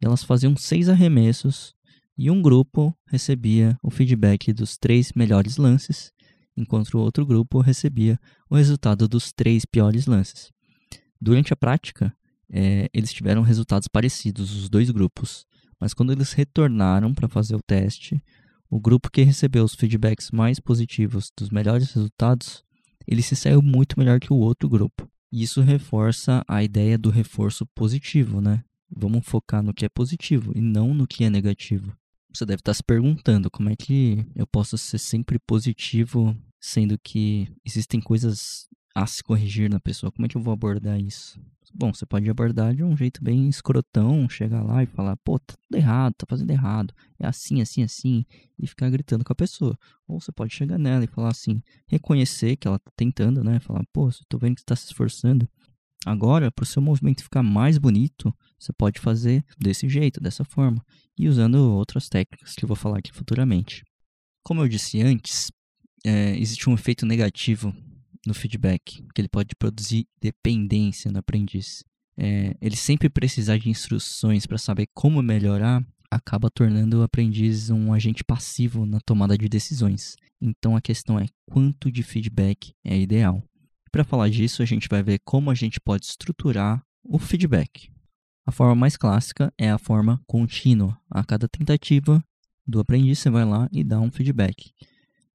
E 0.00 0.06
elas 0.06 0.22
faziam 0.22 0.54
seis 0.56 0.88
arremessos 0.88 1.74
e 2.18 2.30
um 2.30 2.42
grupo 2.42 2.94
recebia 3.06 3.78
o 3.82 3.90
feedback 3.90 4.52
dos 4.52 4.76
três 4.76 5.12
melhores 5.14 5.56
lances, 5.56 6.12
enquanto 6.56 6.94
o 6.94 7.00
outro 7.00 7.24
grupo 7.24 7.60
recebia 7.60 8.18
o 8.50 8.56
resultado 8.56 9.06
dos 9.06 9.32
três 9.32 9.64
piores 9.64 10.06
lances. 10.06 10.50
Durante 11.20 11.52
a 11.52 11.56
prática, 11.56 12.12
é, 12.50 12.90
eles 12.92 13.12
tiveram 13.12 13.42
resultados 13.42 13.86
parecidos, 13.86 14.54
os 14.54 14.68
dois 14.68 14.90
grupos, 14.90 15.46
mas 15.80 15.94
quando 15.94 16.12
eles 16.12 16.32
retornaram 16.32 17.14
para 17.14 17.28
fazer 17.28 17.54
o 17.54 17.62
teste, 17.62 18.20
o 18.68 18.80
grupo 18.80 19.10
que 19.10 19.22
recebeu 19.22 19.64
os 19.64 19.74
feedbacks 19.74 20.30
mais 20.30 20.58
positivos 20.58 21.30
dos 21.36 21.50
melhores 21.50 21.92
resultados 21.92 22.64
ele 23.08 23.22
se 23.22 23.34
saiu 23.34 23.62
muito 23.62 23.98
melhor 23.98 24.20
que 24.20 24.30
o 24.30 24.36
outro 24.36 24.68
grupo. 24.68 25.10
E 25.32 25.42
isso 25.42 25.62
reforça 25.62 26.44
a 26.46 26.62
ideia 26.62 26.98
do 26.98 27.08
reforço 27.08 27.64
positivo, 27.74 28.38
né? 28.38 28.62
Vamos 28.94 29.26
focar 29.26 29.62
no 29.62 29.72
que 29.72 29.86
é 29.86 29.88
positivo 29.88 30.52
e 30.54 30.60
não 30.60 30.92
no 30.92 31.06
que 31.06 31.24
é 31.24 31.30
negativo. 31.30 31.96
Você 32.38 32.46
deve 32.46 32.60
estar 32.60 32.72
se 32.72 32.84
perguntando 32.84 33.50
como 33.50 33.68
é 33.68 33.74
que 33.74 34.24
eu 34.32 34.46
posso 34.46 34.78
ser 34.78 34.98
sempre 34.98 35.40
positivo, 35.40 36.36
sendo 36.60 36.96
que 36.96 37.52
existem 37.66 38.00
coisas 38.00 38.68
a 38.94 39.08
se 39.08 39.24
corrigir 39.24 39.68
na 39.68 39.80
pessoa. 39.80 40.12
Como 40.12 40.24
é 40.24 40.28
que 40.28 40.36
eu 40.36 40.40
vou 40.40 40.54
abordar 40.54 41.00
isso? 41.00 41.36
Bom, 41.74 41.92
você 41.92 42.06
pode 42.06 42.30
abordar 42.30 42.76
de 42.76 42.84
um 42.84 42.96
jeito 42.96 43.24
bem 43.24 43.48
escrotão, 43.48 44.28
chegar 44.28 44.62
lá 44.62 44.84
e 44.84 44.86
falar, 44.86 45.16
pô, 45.16 45.36
tá 45.40 45.54
tudo 45.60 45.76
errado, 45.76 46.14
tá 46.16 46.26
fazendo 46.28 46.50
errado, 46.52 46.94
é 47.18 47.26
assim, 47.26 47.60
assim, 47.60 47.82
assim, 47.82 48.24
e 48.56 48.68
ficar 48.68 48.88
gritando 48.88 49.24
com 49.24 49.32
a 49.32 49.36
pessoa. 49.36 49.76
Ou 50.06 50.20
você 50.20 50.30
pode 50.30 50.54
chegar 50.54 50.78
nela 50.78 51.02
e 51.02 51.08
falar 51.08 51.30
assim, 51.30 51.60
reconhecer 51.88 52.54
que 52.54 52.68
ela 52.68 52.78
tá 52.78 52.92
tentando, 52.94 53.42
né? 53.42 53.58
Falar, 53.58 53.82
pô, 53.92 54.10
tô 54.28 54.38
vendo 54.38 54.54
que 54.54 54.60
você 54.60 54.66
tá 54.66 54.76
se 54.76 54.84
esforçando. 54.84 55.48
Agora, 56.06 56.52
para 56.52 56.62
o 56.62 56.66
seu 56.66 56.80
movimento 56.80 57.24
ficar 57.24 57.42
mais 57.42 57.78
bonito, 57.78 58.32
você 58.58 58.72
pode 58.72 59.00
fazer 59.00 59.44
desse 59.58 59.88
jeito, 59.88 60.20
dessa 60.20 60.44
forma, 60.44 60.84
e 61.16 61.28
usando 61.28 61.56
outras 61.56 62.08
técnicas 62.08 62.54
que 62.54 62.64
eu 62.64 62.68
vou 62.68 62.76
falar 62.76 62.98
aqui 62.98 63.12
futuramente. 63.12 63.84
Como 64.42 64.62
eu 64.62 64.68
disse 64.68 65.00
antes, 65.00 65.50
é, 66.04 66.36
existe 66.38 66.68
um 66.68 66.74
efeito 66.74 67.04
negativo 67.06 67.74
no 68.26 68.34
feedback, 68.34 69.02
que 69.14 69.20
ele 69.20 69.28
pode 69.28 69.54
produzir 69.56 70.06
dependência 70.20 71.10
no 71.10 71.18
aprendiz. 71.18 71.84
É, 72.16 72.54
ele 72.60 72.76
sempre 72.76 73.08
precisar 73.08 73.58
de 73.58 73.70
instruções 73.70 74.46
para 74.46 74.58
saber 74.58 74.88
como 74.92 75.22
melhorar, 75.22 75.84
acaba 76.10 76.50
tornando 76.50 77.00
o 77.00 77.02
aprendiz 77.02 77.70
um 77.70 77.92
agente 77.92 78.24
passivo 78.24 78.84
na 78.84 79.00
tomada 79.00 79.36
de 79.36 79.48
decisões. 79.48 80.16
Então 80.40 80.76
a 80.76 80.80
questão 80.80 81.18
é 81.18 81.26
quanto 81.46 81.90
de 81.90 82.02
feedback 82.02 82.72
é 82.84 82.98
ideal. 82.98 83.42
Para 83.90 84.04
falar 84.04 84.28
disso, 84.28 84.62
a 84.62 84.66
gente 84.66 84.88
vai 84.88 85.02
ver 85.02 85.20
como 85.24 85.50
a 85.50 85.54
gente 85.54 85.80
pode 85.80 86.06
estruturar 86.06 86.82
o 87.02 87.18
feedback. 87.18 87.90
A 88.48 88.50
forma 88.50 88.74
mais 88.74 88.96
clássica 88.96 89.52
é 89.58 89.70
a 89.70 89.76
forma 89.76 90.22
contínua. 90.26 90.98
A 91.10 91.22
cada 91.22 91.46
tentativa 91.46 92.24
do 92.66 92.80
aprendiz, 92.80 93.18
você 93.18 93.28
vai 93.28 93.44
lá 93.44 93.68
e 93.70 93.84
dá 93.84 94.00
um 94.00 94.10
feedback. 94.10 94.72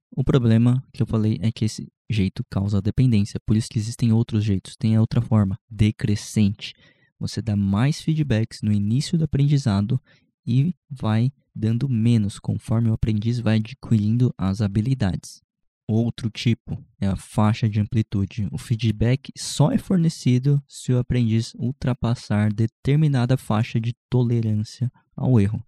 O 0.10 0.24
problema 0.24 0.84
que 0.92 1.04
eu 1.04 1.06
falei 1.06 1.38
é 1.40 1.52
que 1.52 1.64
esse 1.64 1.94
jeito 2.10 2.44
causa 2.50 2.82
dependência, 2.82 3.40
por 3.46 3.56
isso 3.56 3.70
que 3.70 3.78
existem 3.78 4.12
outros 4.12 4.44
jeitos. 4.44 4.76
Tem 4.76 4.96
a 4.96 5.00
outra 5.00 5.22
forma, 5.22 5.60
decrescente. 5.70 6.74
Você 7.20 7.40
dá 7.40 7.56
mais 7.56 8.02
feedbacks 8.02 8.64
no 8.64 8.74
início 8.74 9.16
do 9.16 9.26
aprendizado 9.26 10.02
e 10.44 10.74
vai 10.90 11.32
dando 11.54 11.88
menos 11.88 12.40
conforme 12.40 12.90
o 12.90 12.94
aprendiz 12.94 13.40
vai 13.40 13.58
adquirindo 13.58 14.34
as 14.36 14.60
habilidades. 14.60 15.43
Outro 15.88 16.30
tipo 16.30 16.82
é 17.00 17.08
a 17.08 17.16
faixa 17.16 17.68
de 17.68 17.80
amplitude. 17.80 18.48
O 18.52 18.58
feedback 18.58 19.32
só 19.38 19.72
é 19.72 19.78
fornecido 19.78 20.64
se 20.68 20.94
o 20.94 20.98
aprendiz 20.98 21.54
ultrapassar 21.56 22.54
determinada 22.54 23.36
faixa 23.38 23.80
de 23.80 23.94
tolerância 24.10 24.92
ao 25.16 25.40
erro. 25.40 25.64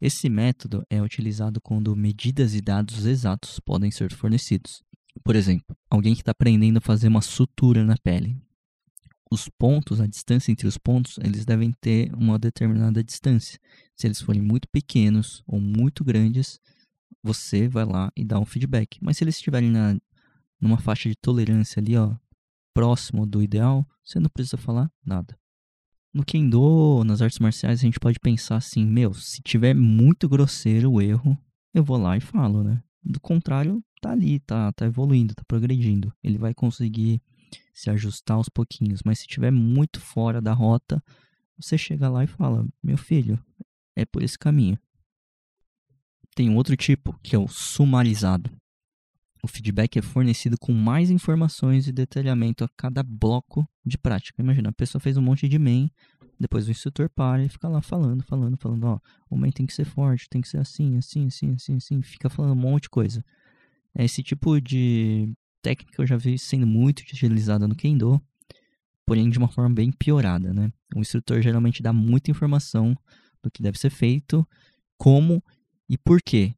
Esse 0.00 0.28
método 0.28 0.84
é 0.90 1.00
utilizado 1.00 1.60
quando 1.60 1.94
medidas 1.94 2.54
e 2.54 2.60
dados 2.60 3.06
exatos 3.06 3.60
podem 3.60 3.88
ser 3.88 4.12
fornecidos. 4.12 4.82
Por 5.22 5.36
exemplo, 5.36 5.76
alguém 5.88 6.14
que 6.14 6.22
está 6.22 6.32
aprendendo 6.32 6.78
a 6.78 6.80
fazer 6.80 7.06
uma 7.06 7.22
sutura 7.22 7.84
na 7.84 7.96
pele. 7.96 8.36
Os 9.30 9.48
pontos, 9.48 10.00
a 10.00 10.06
distância 10.06 10.50
entre 10.50 10.66
os 10.66 10.76
pontos, 10.76 11.18
eles 11.22 11.44
devem 11.44 11.72
ter 11.80 12.12
uma 12.14 12.38
determinada 12.38 13.02
distância. 13.02 13.58
Se 13.94 14.06
eles 14.06 14.20
forem 14.20 14.42
muito 14.42 14.68
pequenos 14.68 15.42
ou 15.46 15.60
muito 15.60 16.02
grandes, 16.02 16.60
você 17.22 17.68
vai 17.68 17.84
lá 17.84 18.10
e 18.16 18.24
dá 18.24 18.38
um 18.38 18.44
feedback. 18.44 18.98
Mas 19.00 19.16
se 19.16 19.24
eles 19.24 19.36
estiverem 19.36 19.70
na, 19.70 19.96
numa 20.60 20.78
faixa 20.78 21.08
de 21.08 21.14
tolerância 21.16 21.80
ali, 21.80 21.96
ó, 21.96 22.14
próximo 22.74 23.26
do 23.26 23.42
ideal, 23.42 23.86
você 24.02 24.18
não 24.18 24.28
precisa 24.28 24.56
falar 24.56 24.90
nada. 25.04 25.38
No 26.12 26.24
Kendo, 26.24 27.02
nas 27.04 27.22
artes 27.22 27.38
marciais, 27.38 27.80
a 27.80 27.82
gente 27.82 27.98
pode 27.98 28.20
pensar 28.20 28.56
assim, 28.56 28.84
meu, 28.84 29.14
se 29.14 29.40
tiver 29.40 29.74
muito 29.74 30.28
grosseiro 30.28 30.92
o 30.92 31.00
erro, 31.00 31.38
eu 31.72 31.82
vou 31.82 31.96
lá 31.96 32.16
e 32.16 32.20
falo, 32.20 32.62
né? 32.62 32.82
Do 33.02 33.18
contrário, 33.18 33.82
tá 34.00 34.10
ali, 34.10 34.38
tá, 34.40 34.70
tá 34.72 34.84
evoluindo, 34.84 35.34
tá 35.34 35.42
progredindo. 35.46 36.12
Ele 36.22 36.36
vai 36.36 36.52
conseguir 36.52 37.22
se 37.72 37.88
ajustar 37.88 38.36
aos 38.36 38.48
pouquinhos, 38.48 39.00
mas 39.04 39.20
se 39.20 39.26
tiver 39.26 39.50
muito 39.50 40.00
fora 40.00 40.40
da 40.40 40.52
rota, 40.52 41.02
você 41.58 41.78
chega 41.78 42.08
lá 42.08 42.24
e 42.24 42.26
fala: 42.26 42.66
"Meu 42.82 42.98
filho, 42.98 43.42
é 43.96 44.04
por 44.04 44.22
esse 44.22 44.38
caminho". 44.38 44.78
Tem 46.34 46.48
um 46.48 46.56
outro 46.56 46.76
tipo, 46.76 47.18
que 47.22 47.36
é 47.36 47.38
o 47.38 47.46
sumarizado. 47.46 48.50
O 49.42 49.48
feedback 49.48 49.98
é 49.98 50.02
fornecido 50.02 50.56
com 50.58 50.72
mais 50.72 51.10
informações 51.10 51.88
e 51.88 51.92
detalhamento 51.92 52.62
a 52.64 52.68
cada 52.76 53.02
bloco 53.02 53.68
de 53.84 53.98
prática. 53.98 54.40
Imagina, 54.40 54.70
a 54.70 54.72
pessoa 54.72 55.00
fez 55.00 55.16
um 55.16 55.22
monte 55.22 55.48
de 55.48 55.58
main, 55.58 55.90
depois 56.38 56.66
o 56.66 56.70
instrutor 56.70 57.10
para 57.10 57.44
e 57.44 57.48
fica 57.48 57.68
lá 57.68 57.82
falando, 57.82 58.22
falando, 58.22 58.56
falando, 58.56 58.84
ó, 58.84 59.00
o 59.28 59.36
main 59.36 59.50
tem 59.50 59.66
que 59.66 59.74
ser 59.74 59.84
forte, 59.84 60.28
tem 60.28 60.40
que 60.40 60.48
ser 60.48 60.58
assim, 60.58 60.96
assim, 60.96 61.26
assim, 61.26 61.54
assim, 61.54 61.76
assim, 61.76 62.02
fica 62.02 62.30
falando 62.30 62.52
um 62.52 62.60
monte 62.60 62.84
de 62.84 62.90
coisa. 62.90 63.24
Esse 63.94 64.22
tipo 64.22 64.60
de 64.60 65.32
técnica 65.60 66.02
eu 66.02 66.06
já 66.06 66.16
vi 66.16 66.38
sendo 66.38 66.66
muito 66.66 67.00
utilizada 67.00 67.68
no 67.68 67.74
Kendo, 67.74 68.22
porém 69.04 69.28
de 69.28 69.38
uma 69.38 69.48
forma 69.48 69.74
bem 69.74 69.90
piorada, 69.92 70.54
né? 70.54 70.72
O 70.94 71.00
instrutor 71.00 71.42
geralmente 71.42 71.82
dá 71.82 71.92
muita 71.92 72.30
informação 72.30 72.96
do 73.42 73.50
que 73.50 73.62
deve 73.62 73.78
ser 73.78 73.90
feito, 73.90 74.46
como 74.96 75.42
e 75.88 75.98
por 75.98 76.20
quê. 76.22 76.54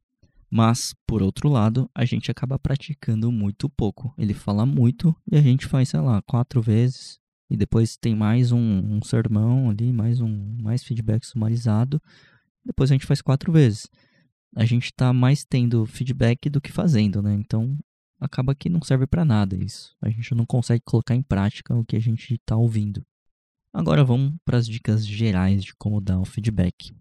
Mas, 0.49 0.93
por 1.05 1.21
outro 1.21 1.49
lado, 1.49 1.89
a 1.93 2.05
gente 2.05 2.31
acaba 2.31 2.57
praticando 2.57 3.31
muito 3.31 3.67
pouco. 3.67 4.13
Ele 4.17 4.33
fala 4.33 4.65
muito 4.65 5.15
e 5.29 5.35
a 5.35 5.41
gente 5.41 5.65
faz, 5.65 5.89
sei 5.89 5.99
lá, 5.99 6.21
quatro 6.21 6.61
vezes. 6.61 7.19
E 7.49 7.57
depois 7.57 7.97
tem 7.97 8.15
mais 8.15 8.51
um, 8.51 8.59
um 8.59 9.01
sermão 9.03 9.69
ali, 9.69 9.91
mais 9.91 10.21
um 10.21 10.57
mais 10.61 10.83
feedback 10.83 11.25
sumarizado. 11.25 12.01
Depois 12.63 12.89
a 12.89 12.93
gente 12.93 13.05
faz 13.05 13.21
quatro 13.21 13.51
vezes. 13.51 13.87
A 14.55 14.65
gente 14.65 14.85
está 14.85 15.11
mais 15.11 15.43
tendo 15.43 15.85
feedback 15.85 16.49
do 16.49 16.61
que 16.61 16.71
fazendo, 16.71 17.21
né? 17.21 17.33
Então 17.33 17.77
acaba 18.19 18.55
que 18.55 18.69
não 18.69 18.81
serve 18.81 19.05
para 19.05 19.25
nada 19.25 19.55
isso. 19.55 19.95
A 20.01 20.09
gente 20.09 20.33
não 20.33 20.45
consegue 20.45 20.81
colocar 20.85 21.15
em 21.15 21.21
prática 21.21 21.75
o 21.75 21.85
que 21.85 21.95
a 21.95 22.01
gente 22.01 22.33
está 22.33 22.55
ouvindo. 22.55 23.05
Agora 23.73 24.03
vamos 24.03 24.33
para 24.45 24.57
as 24.57 24.67
dicas 24.67 25.05
gerais 25.05 25.63
de 25.63 25.75
como 25.75 25.99
dar 25.99 26.19
o 26.19 26.25
feedback. 26.25 26.95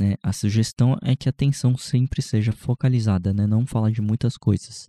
Né? 0.00 0.14
A 0.22 0.32
sugestão 0.32 0.96
é 1.02 1.14
que 1.14 1.28
a 1.28 1.30
atenção 1.30 1.76
sempre 1.76 2.22
seja 2.22 2.52
focalizada, 2.52 3.34
né? 3.34 3.46
não 3.46 3.66
falar 3.66 3.90
de 3.90 4.00
muitas 4.00 4.38
coisas. 4.38 4.88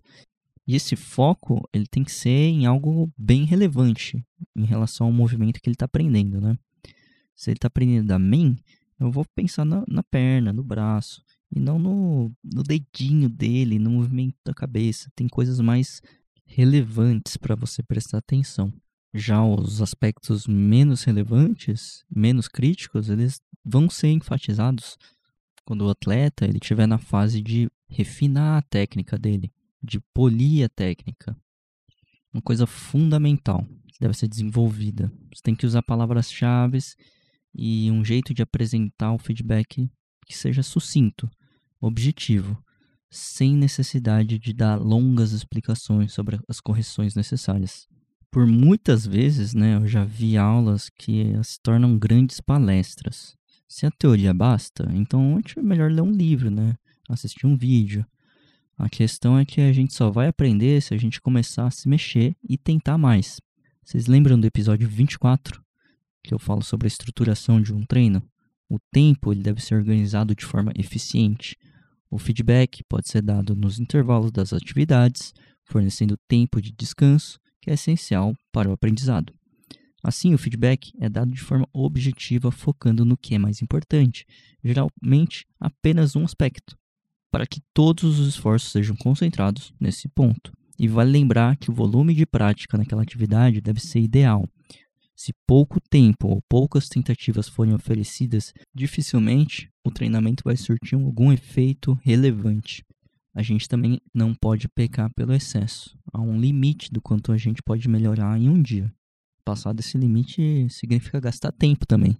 E 0.66 0.74
esse 0.74 0.96
foco 0.96 1.68
ele 1.70 1.86
tem 1.86 2.02
que 2.02 2.10
ser 2.10 2.30
em 2.30 2.64
algo 2.64 3.12
bem 3.14 3.44
relevante 3.44 4.24
em 4.56 4.64
relação 4.64 5.06
ao 5.08 5.12
movimento 5.12 5.60
que 5.60 5.68
ele 5.68 5.74
está 5.74 5.84
aprendendo. 5.84 6.40
Né? 6.40 6.56
Se 7.36 7.50
ele 7.50 7.58
está 7.58 7.66
aprendendo 7.66 8.06
da 8.06 8.18
main, 8.18 8.56
eu 8.98 9.10
vou 9.10 9.26
pensar 9.34 9.66
na, 9.66 9.84
na, 9.86 10.02
perna, 10.02 10.50
no 10.50 10.64
braço, 10.64 11.22
e 11.54 11.60
não 11.60 11.78
no, 11.78 12.32
no 12.42 12.62
dedinho 12.62 13.28
dele, 13.28 13.78
no 13.78 13.90
movimento 13.90 14.36
da 14.42 14.54
cabeça. 14.54 15.12
Tem 15.14 15.28
coisas 15.28 15.60
mais 15.60 16.00
relevantes 16.46 17.36
para 17.36 17.54
você 17.54 17.82
prestar 17.82 18.18
atenção. 18.18 18.72
Já 19.14 19.44
os 19.44 19.82
aspectos 19.82 20.46
menos 20.46 21.04
relevantes, 21.04 22.02
menos 22.10 22.48
críticos, 22.48 23.10
eles 23.10 23.42
vão 23.62 23.90
ser 23.90 24.08
enfatizados 24.08 24.96
quando 25.64 25.82
o 25.82 25.90
atleta 25.90 26.46
ele 26.46 26.58
estiver 26.60 26.86
na 26.86 26.98
fase 26.98 27.42
de 27.42 27.70
refinar 27.88 28.58
a 28.58 28.62
técnica 28.62 29.18
dele, 29.18 29.52
de 29.82 30.00
polir 30.14 30.64
a 30.64 30.68
técnica. 30.68 31.36
Uma 32.32 32.40
coisa 32.40 32.66
fundamental 32.66 33.66
que 33.88 34.00
deve 34.00 34.14
ser 34.14 34.28
desenvolvida. 34.28 35.12
Você 35.32 35.42
tem 35.42 35.54
que 35.54 35.66
usar 35.66 35.82
palavras-chave 35.82 36.78
e 37.54 37.90
um 37.90 38.02
jeito 38.02 38.32
de 38.32 38.40
apresentar 38.40 39.12
o 39.12 39.18
feedback 39.18 39.90
que 40.26 40.34
seja 40.34 40.62
sucinto, 40.62 41.30
objetivo, 41.78 42.56
sem 43.10 43.54
necessidade 43.54 44.38
de 44.38 44.54
dar 44.54 44.76
longas 44.76 45.32
explicações 45.32 46.14
sobre 46.14 46.40
as 46.48 46.60
correções 46.60 47.14
necessárias 47.14 47.91
por 48.32 48.46
muitas 48.46 49.06
vezes, 49.06 49.52
né, 49.52 49.76
eu 49.76 49.86
já 49.86 50.04
vi 50.04 50.38
aulas 50.38 50.88
que 50.88 51.30
se 51.44 51.60
tornam 51.60 51.98
grandes 51.98 52.40
palestras. 52.40 53.36
Se 53.68 53.84
a 53.84 53.90
teoria 53.90 54.32
basta, 54.32 54.90
então 54.94 55.38
é 55.54 55.62
melhor 55.62 55.92
ler 55.92 56.00
um 56.00 56.10
livro, 56.10 56.50
né? 56.50 56.74
Assistir 57.10 57.46
um 57.46 57.56
vídeo. 57.56 58.06
A 58.78 58.88
questão 58.88 59.38
é 59.38 59.44
que 59.44 59.60
a 59.60 59.70
gente 59.70 59.92
só 59.92 60.10
vai 60.10 60.28
aprender 60.28 60.80
se 60.80 60.94
a 60.94 60.96
gente 60.96 61.20
começar 61.20 61.66
a 61.66 61.70
se 61.70 61.86
mexer 61.86 62.34
e 62.42 62.56
tentar 62.56 62.96
mais. 62.96 63.38
Vocês 63.84 64.06
lembram 64.06 64.40
do 64.40 64.46
episódio 64.46 64.88
24, 64.88 65.62
que 66.24 66.32
eu 66.32 66.38
falo 66.38 66.62
sobre 66.62 66.86
a 66.86 66.88
estruturação 66.88 67.60
de 67.60 67.74
um 67.74 67.84
treino? 67.84 68.22
O 68.66 68.78
tempo 68.90 69.30
ele 69.30 69.42
deve 69.42 69.62
ser 69.62 69.74
organizado 69.74 70.34
de 70.34 70.46
forma 70.46 70.72
eficiente. 70.74 71.54
O 72.10 72.18
feedback 72.18 72.82
pode 72.88 73.10
ser 73.10 73.20
dado 73.20 73.54
nos 73.54 73.78
intervalos 73.78 74.32
das 74.32 74.54
atividades, 74.54 75.34
fornecendo 75.64 76.16
tempo 76.26 76.62
de 76.62 76.72
descanso 76.72 77.41
que 77.62 77.70
é 77.70 77.74
essencial 77.74 78.34
para 78.52 78.68
o 78.68 78.72
aprendizado. 78.72 79.32
Assim, 80.02 80.34
o 80.34 80.38
feedback 80.38 80.92
é 81.00 81.08
dado 81.08 81.30
de 81.30 81.40
forma 81.40 81.66
objetiva, 81.72 82.50
focando 82.50 83.04
no 83.04 83.16
que 83.16 83.36
é 83.36 83.38
mais 83.38 83.62
importante, 83.62 84.26
geralmente 84.62 85.46
apenas 85.60 86.16
um 86.16 86.24
aspecto, 86.24 86.76
para 87.30 87.46
que 87.46 87.62
todos 87.72 88.18
os 88.18 88.26
esforços 88.26 88.72
sejam 88.72 88.96
concentrados 88.96 89.72
nesse 89.80 90.08
ponto. 90.08 90.52
E 90.76 90.88
vale 90.88 91.12
lembrar 91.12 91.56
que 91.56 91.70
o 91.70 91.74
volume 91.74 92.14
de 92.14 92.26
prática 92.26 92.76
naquela 92.76 93.02
atividade 93.02 93.60
deve 93.60 93.78
ser 93.78 94.00
ideal. 94.00 94.44
Se 95.14 95.32
pouco 95.46 95.78
tempo 95.80 96.26
ou 96.26 96.42
poucas 96.48 96.88
tentativas 96.88 97.46
forem 97.46 97.74
oferecidas, 97.74 98.52
dificilmente 98.74 99.70
o 99.84 99.90
treinamento 99.90 100.42
vai 100.44 100.56
surtir 100.56 100.96
algum 100.96 101.32
efeito 101.32 101.96
relevante. 102.02 102.84
A 103.34 103.42
gente 103.42 103.68
também 103.68 104.00
não 104.12 104.34
pode 104.34 104.68
pecar 104.68 105.12
pelo 105.14 105.32
excesso. 105.32 105.96
Há 106.12 106.20
um 106.20 106.38
limite 106.38 106.92
do 106.92 107.00
quanto 107.00 107.32
a 107.32 107.38
gente 107.38 107.62
pode 107.62 107.88
melhorar 107.88 108.38
em 108.38 108.48
um 108.48 108.60
dia. 108.60 108.92
Passar 109.44 109.72
desse 109.72 109.96
limite 109.96 110.68
significa 110.68 111.18
gastar 111.18 111.50
tempo 111.52 111.86
também. 111.86 112.16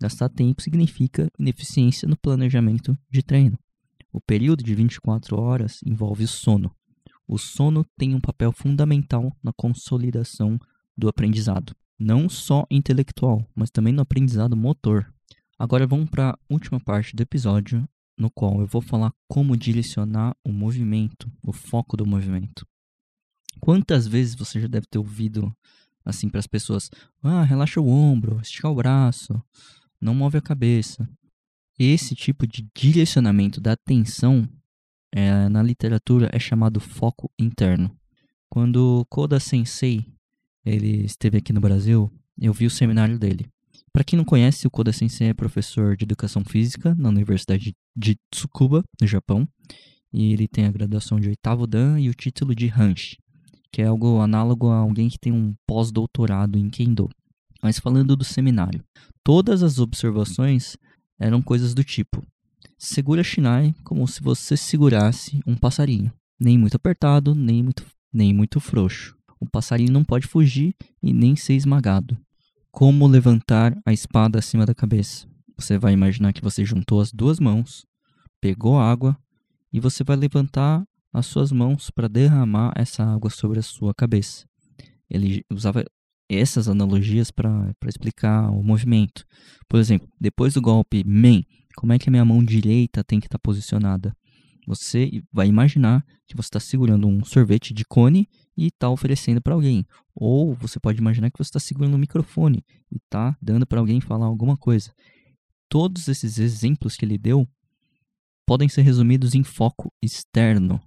Gastar 0.00 0.28
tempo 0.28 0.62
significa 0.62 1.28
ineficiência 1.38 2.08
no 2.08 2.16
planejamento 2.16 2.96
de 3.10 3.22
treino. 3.22 3.58
O 4.12 4.20
período 4.20 4.64
de 4.64 4.74
24 4.74 5.38
horas 5.38 5.80
envolve 5.84 6.26
sono. 6.26 6.74
O 7.28 7.38
sono 7.38 7.84
tem 7.98 8.14
um 8.14 8.20
papel 8.20 8.50
fundamental 8.52 9.36
na 9.42 9.52
consolidação 9.52 10.58
do 10.96 11.08
aprendizado, 11.08 11.74
não 11.98 12.28
só 12.28 12.64
intelectual, 12.70 13.46
mas 13.54 13.70
também 13.70 13.92
no 13.92 14.00
aprendizado 14.00 14.56
motor. 14.56 15.12
Agora 15.58 15.86
vamos 15.86 16.08
para 16.08 16.30
a 16.30 16.38
última 16.48 16.80
parte 16.80 17.14
do 17.14 17.22
episódio, 17.22 17.86
no 18.18 18.30
qual 18.30 18.60
eu 18.60 18.66
vou 18.66 18.80
falar 18.80 19.12
como 19.28 19.56
direcionar 19.56 20.36
o 20.44 20.52
movimento, 20.52 21.30
o 21.42 21.52
foco 21.52 21.96
do 21.96 22.06
movimento. 22.06 22.66
Quantas 23.60 24.06
vezes 24.06 24.34
você 24.34 24.60
já 24.60 24.66
deve 24.66 24.86
ter 24.86 24.98
ouvido 24.98 25.54
assim 26.04 26.28
para 26.28 26.40
as 26.40 26.46
pessoas: 26.46 26.90
"Ah, 27.22 27.42
relaxa 27.42 27.80
o 27.80 27.88
ombro, 27.88 28.40
estica 28.40 28.68
o 28.68 28.74
braço, 28.74 29.42
não 30.00 30.14
move 30.14 30.38
a 30.38 30.42
cabeça". 30.42 31.08
Esse 31.78 32.14
tipo 32.14 32.46
de 32.46 32.66
direcionamento 32.74 33.60
da 33.60 33.72
atenção 33.72 34.48
é, 35.12 35.48
na 35.48 35.62
literatura 35.62 36.30
é 36.32 36.38
chamado 36.38 36.80
foco 36.80 37.30
interno. 37.38 37.94
Quando 38.48 39.06
Koda 39.10 39.38
Sensei 39.38 40.06
ele 40.64 41.04
esteve 41.04 41.38
aqui 41.38 41.52
no 41.52 41.60
Brasil, 41.60 42.10
eu 42.38 42.52
vi 42.52 42.66
o 42.66 42.70
seminário 42.70 43.18
dele. 43.18 43.46
Para 43.92 44.04
quem 44.04 44.16
não 44.16 44.24
conhece, 44.24 44.66
o 44.66 44.70
Koda 44.70 44.92
Sensei 44.92 45.28
é 45.28 45.34
professor 45.34 45.96
de 45.96 46.04
educação 46.04 46.44
física 46.44 46.94
na 46.94 47.08
Universidade 47.08 47.74
de 47.96 48.18
Tsukuba, 48.30 48.84
no 49.00 49.06
Japão, 49.06 49.48
e 50.12 50.32
ele 50.32 50.46
tem 50.46 50.66
a 50.66 50.70
graduação 50.70 51.18
de 51.18 51.28
oitavo 51.28 51.66
dan 51.66 51.98
e 51.98 52.08
o 52.08 52.14
título 52.14 52.54
de 52.54 52.66
Hanshi, 52.66 53.18
que 53.72 53.82
é 53.82 53.86
algo 53.86 54.20
análogo 54.20 54.68
a 54.68 54.76
alguém 54.76 55.08
que 55.08 55.18
tem 55.18 55.32
um 55.32 55.54
pós-doutorado 55.66 56.58
em 56.58 56.68
Kendo. 56.68 57.08
Mas 57.62 57.78
falando 57.78 58.16
do 58.16 58.24
seminário, 58.24 58.84
todas 59.24 59.62
as 59.62 59.78
observações 59.78 60.76
eram 61.18 61.40
coisas 61.42 61.74
do 61.74 61.82
tipo: 61.82 62.22
segura 62.78 63.24
Shinai 63.24 63.74
como 63.82 64.06
se 64.06 64.22
você 64.22 64.56
segurasse 64.56 65.40
um 65.46 65.56
passarinho, 65.56 66.12
nem 66.38 66.58
muito 66.58 66.76
apertado, 66.76 67.34
nem 67.34 67.62
muito, 67.62 67.84
nem 68.12 68.32
muito 68.32 68.60
frouxo. 68.60 69.16
O 69.40 69.46
passarinho 69.46 69.92
não 69.92 70.04
pode 70.04 70.26
fugir 70.26 70.74
e 71.02 71.12
nem 71.12 71.36
ser 71.36 71.54
esmagado. 71.54 72.16
Como 72.70 73.06
levantar 73.06 73.76
a 73.84 73.92
espada 73.92 74.38
acima 74.38 74.64
da 74.64 74.74
cabeça? 74.74 75.26
Você 75.58 75.78
vai 75.78 75.92
imaginar 75.92 76.32
que 76.32 76.42
você 76.42 76.64
juntou 76.64 77.00
as 77.00 77.12
duas 77.12 77.40
mãos, 77.40 77.86
pegou 78.40 78.78
água 78.78 79.16
e 79.72 79.80
você 79.80 80.04
vai 80.04 80.16
levantar 80.16 80.84
as 81.12 81.26
suas 81.26 81.50
mãos 81.50 81.90
para 81.90 82.08
derramar 82.08 82.72
essa 82.76 83.02
água 83.04 83.30
sobre 83.30 83.58
a 83.58 83.62
sua 83.62 83.94
cabeça. 83.94 84.46
Ele 85.08 85.44
usava 85.50 85.84
essas 86.28 86.68
analogias 86.68 87.30
para 87.30 87.74
explicar 87.86 88.50
o 88.50 88.62
movimento. 88.62 89.24
Por 89.68 89.80
exemplo, 89.80 90.08
depois 90.20 90.54
do 90.54 90.60
golpe 90.60 91.04
Men, 91.04 91.44
como 91.76 91.92
é 91.92 91.98
que 91.98 92.08
a 92.08 92.12
minha 92.12 92.24
mão 92.24 92.44
direita 92.44 93.04
tem 93.04 93.20
que 93.20 93.26
estar 93.26 93.38
tá 93.38 93.42
posicionada? 93.42 94.14
Você 94.66 95.22
vai 95.32 95.46
imaginar 95.46 96.04
que 96.26 96.36
você 96.36 96.48
está 96.48 96.58
segurando 96.58 97.06
um 97.06 97.24
sorvete 97.24 97.72
de 97.72 97.84
cone 97.84 98.28
e 98.56 98.66
está 98.66 98.90
oferecendo 98.90 99.40
para 99.40 99.54
alguém. 99.54 99.86
Ou 100.12 100.54
você 100.54 100.80
pode 100.80 100.98
imaginar 100.98 101.30
que 101.30 101.38
você 101.38 101.48
está 101.48 101.60
segurando 101.60 101.94
um 101.94 101.98
microfone 101.98 102.64
e 102.90 102.96
está 102.96 103.36
dando 103.40 103.64
para 103.64 103.78
alguém 103.78 104.00
falar 104.00 104.26
alguma 104.26 104.56
coisa. 104.56 104.92
Todos 105.68 106.08
esses 106.08 106.38
exemplos 106.38 106.96
que 106.96 107.04
ele 107.04 107.18
deu 107.18 107.48
podem 108.46 108.68
ser 108.68 108.82
resumidos 108.82 109.34
em 109.34 109.42
foco 109.42 109.92
externo. 110.00 110.80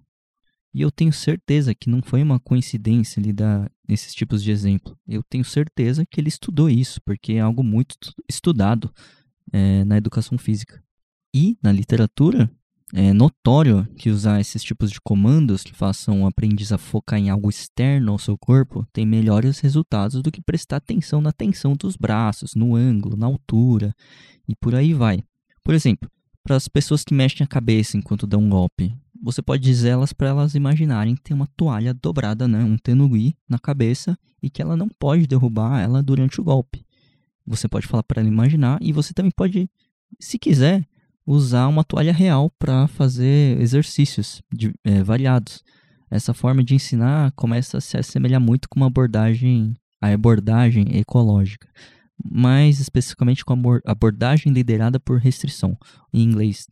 E 0.74 0.82
eu 0.82 0.92
tenho 0.92 1.12
certeza 1.12 1.74
que 1.74 1.90
não 1.90 2.02
foi 2.02 2.22
uma 2.22 2.40
coincidência 2.40 3.20
ele 3.20 3.34
dar 3.34 3.70
esses 3.88 4.14
tipos 4.14 4.44
de 4.44 4.52
exemplo. 4.52 4.98
Eu 5.08 5.24
tenho 5.24 5.44
certeza 5.44 6.06
que 6.06 6.22
ele 6.22 6.30
estudou 6.30 6.70
isso, 6.70 7.02
porque 7.04 7.34
é 7.34 7.40
algo 7.40 7.64
muito 7.64 7.98
estudado 8.30 8.94
é, 9.52 9.84
na 9.84 9.98
educação 9.98 10.38
física. 10.38 10.82
E 11.34 11.58
na 11.62 11.72
literatura, 11.72 12.50
é 12.94 13.14
notório 13.14 13.88
que 13.98 14.10
usar 14.10 14.40
esses 14.40 14.64
tipos 14.64 14.90
de 14.90 15.00
comandos 15.02 15.64
que 15.64 15.74
façam 15.74 16.24
o 16.24 16.28
aprendiz 16.28 16.72
a 16.72 16.78
focar 16.78 17.20
em 17.20 17.30
algo 17.30 17.50
externo 17.50 18.12
ao 18.12 18.18
seu 18.18 18.36
corpo 18.36 18.86
tem 18.92 19.06
melhores 19.06 19.60
resultados 19.60 20.24
do 20.24 20.32
que 20.32 20.42
prestar 20.42 20.78
atenção 20.78 21.22
na 21.22 21.32
tensão 21.32 21.74
dos 21.74 21.96
braços, 21.96 22.56
no 22.56 22.76
ângulo, 22.76 23.16
na 23.16 23.28
altura 23.28 23.94
e 24.50 24.56
por 24.56 24.74
aí 24.74 24.94
vai. 24.94 25.24
Por 25.64 25.76
exemplo, 25.76 26.10
para 26.44 26.56
as 26.56 26.68
pessoas 26.68 27.04
que 27.04 27.14
mexem 27.14 27.46
a 27.46 27.48
cabeça 27.48 27.96
enquanto 27.96 28.26
dão 28.26 28.42
um 28.42 28.50
golpe, 28.50 28.92
você 29.22 29.42
pode 29.42 29.62
dizer 29.62 29.90
elas 29.90 30.12
para 30.12 30.30
elas 30.30 30.56
imaginarem 30.56 31.16
tem 31.16 31.36
uma 31.36 31.48
toalha 31.56 31.94
dobrada, 31.94 32.48
né, 32.48 32.64
um 32.64 32.78
tenugui 32.78 33.36
na 33.48 33.60
cabeça 33.60 34.18
e 34.42 34.50
que 34.50 34.62
ela 34.62 34.76
não 34.76 34.90
pode 34.90 35.28
derrubar 35.28 35.80
ela 35.80 36.02
durante 36.02 36.42
o 36.42 36.44
golpe. 36.44 36.84
Você 37.46 37.68
pode 37.68 37.86
falar 37.86 38.04
para 38.04 38.22
ela 38.22 38.30
imaginar 38.30 38.80
e 38.82 38.92
você 38.92 39.14
também 39.14 39.32
pode, 39.32 39.70
se 40.20 40.40
quiser, 40.40 40.88
usar 41.26 41.68
uma 41.68 41.84
toalha 41.84 42.14
real 42.14 42.50
para 42.58 42.88
fazer 42.88 43.60
exercícios 43.62 44.42
de, 44.52 44.74
é, 44.84 45.04
variados. 45.04 45.64
Essa 46.10 46.34
forma 46.34 46.64
de 46.64 46.74
ensinar 46.74 47.32
começa 47.34 47.78
a 47.78 47.82
se 47.82 47.98
assemelhar 47.98 48.42
muito 48.42 48.68
com 48.68 48.80
uma 48.80 48.88
abordagem, 48.88 49.76
a 50.02 50.08
abordagem 50.08 50.98
ecológica, 50.98 51.68
mais 52.24 52.80
especificamente 52.80 53.46
com 53.46 53.54
a 53.54 53.92
abordagem 53.92 54.52
liderada 54.52 55.00
por 55.00 55.20
restrição, 55.20 55.78
em 56.14 56.24
inglês, 56.24 56.68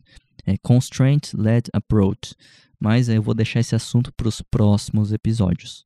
é 0.46 0.56
Constraint-Led 0.58 1.68
Approach. 1.72 2.34
Mas 2.80 3.08
eu 3.08 3.22
vou 3.22 3.34
deixar 3.34 3.60
esse 3.60 3.74
assunto 3.74 4.12
para 4.12 4.28
os 4.28 4.40
próximos 4.40 5.12
episódios. 5.12 5.84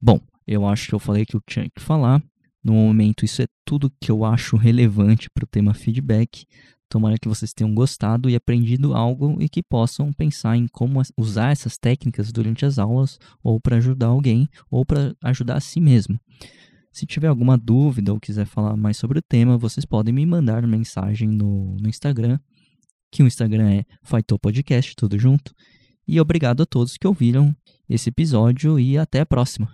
Bom, 0.00 0.20
eu 0.46 0.66
acho 0.66 0.88
que 0.88 0.94
eu 0.94 0.98
falei 0.98 1.24
que 1.24 1.36
eu 1.36 1.42
tinha 1.46 1.68
que 1.70 1.80
falar. 1.80 2.22
No 2.62 2.72
momento, 2.72 3.24
isso 3.24 3.42
é 3.42 3.46
tudo 3.64 3.92
que 4.00 4.10
eu 4.10 4.24
acho 4.24 4.56
relevante 4.56 5.30
para 5.30 5.44
o 5.44 5.46
tema 5.46 5.72
feedback. 5.72 6.44
Tomara 6.88 7.16
que 7.16 7.28
vocês 7.28 7.52
tenham 7.52 7.74
gostado 7.74 8.28
e 8.28 8.34
aprendido 8.34 8.94
algo 8.94 9.40
e 9.40 9.48
que 9.48 9.62
possam 9.62 10.12
pensar 10.12 10.56
em 10.56 10.66
como 10.68 11.00
usar 11.16 11.52
essas 11.52 11.78
técnicas 11.78 12.32
durante 12.32 12.64
as 12.64 12.78
aulas, 12.78 13.18
ou 13.42 13.60
para 13.60 13.76
ajudar 13.76 14.06
alguém, 14.06 14.48
ou 14.70 14.84
para 14.84 15.14
ajudar 15.22 15.56
a 15.56 15.60
si 15.60 15.80
mesmo. 15.80 16.18
Se 16.96 17.04
tiver 17.04 17.26
alguma 17.26 17.58
dúvida 17.58 18.10
ou 18.10 18.18
quiser 18.18 18.46
falar 18.46 18.74
mais 18.74 18.96
sobre 18.96 19.18
o 19.18 19.22
tema, 19.22 19.58
vocês 19.58 19.84
podem 19.84 20.14
me 20.14 20.24
mandar 20.24 20.66
mensagem 20.66 21.28
no, 21.28 21.76
no 21.78 21.90
Instagram, 21.90 22.38
que 23.12 23.22
o 23.22 23.26
Instagram 23.26 23.70
é 23.70 23.84
Podcast, 24.40 24.96
tudo 24.96 25.18
junto. 25.18 25.52
E 26.08 26.18
obrigado 26.18 26.62
a 26.62 26.66
todos 26.66 26.96
que 26.96 27.06
ouviram 27.06 27.54
esse 27.86 28.08
episódio 28.08 28.80
e 28.80 28.96
até 28.96 29.20
a 29.20 29.26
próxima. 29.26 29.70